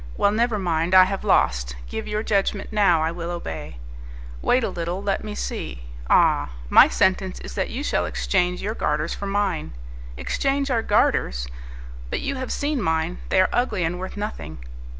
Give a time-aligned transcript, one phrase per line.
[0.17, 1.75] Well, never mind, I have lost.
[1.87, 3.77] Give your judgment now, I will obey."
[4.41, 5.03] "Wait a little.
[5.03, 5.83] Let me see.
[6.09, 6.49] Ah!
[6.71, 9.73] my sentence is that you shall exchange your garters for mine."
[10.17, 11.45] "Exchange our garters!
[12.09, 14.65] But you have seen mine, they are ugly and worth nothing."